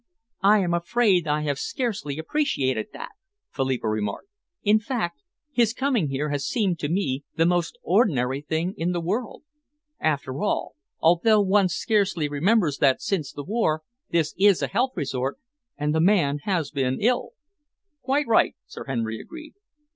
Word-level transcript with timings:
"I 0.41 0.61
am 0.61 0.73
afraid 0.73 1.27
I 1.27 1.41
have 1.41 1.59
scarcely 1.59 2.17
appreciated 2.17 2.87
that," 2.91 3.11
Philippa 3.51 3.87
remarked; 3.87 4.29
"in 4.63 4.79
fact, 4.79 5.21
his 5.51 5.75
coming 5.75 6.07
here 6.09 6.29
has 6.29 6.43
seemed 6.43 6.79
to 6.79 6.89
me 6.89 7.23
the 7.35 7.45
most 7.45 7.77
ordinary 7.83 8.41
thing 8.41 8.73
in 8.77 8.93
the 8.93 8.99
world. 8.99 9.43
After 9.99 10.41
all, 10.41 10.73
although 11.01 11.41
one 11.41 11.69
scarcely 11.69 12.27
remembers 12.27 12.79
that 12.79 12.99
since 12.99 13.31
the 13.31 13.43
war, 13.43 13.83
this 14.09 14.33
is 14.39 14.63
a 14.63 14.67
health 14.73 14.93
resort, 14.95 15.37
and 15.77 15.93
the 15.93 16.01
man 16.01 16.39
has 16.45 16.71
been 16.71 16.99
ill." 16.99 17.33
"Quite 18.01 18.25
right," 18.25 18.55
Sir 18.65 18.85
Henry 18.85 19.19
agreed. 19.19 19.53